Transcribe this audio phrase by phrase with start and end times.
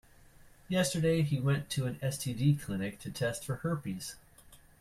[0.67, 4.15] Yesterday, he went to an STD clinic to test for herpes.